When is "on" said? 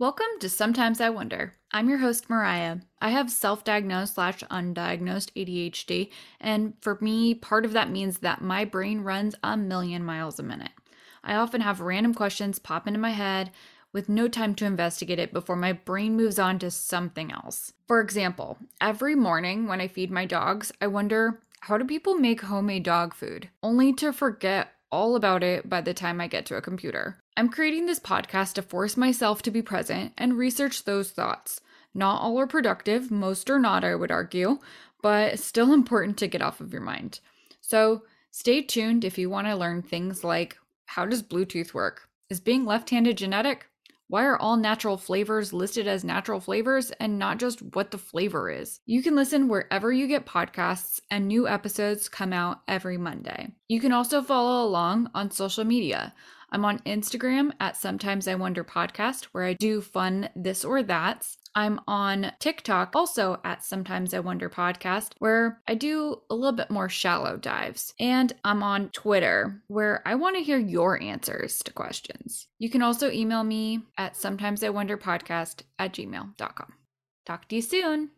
16.38-16.60, 55.14-55.30, 56.64-56.78, 61.88-62.32, 68.62-68.90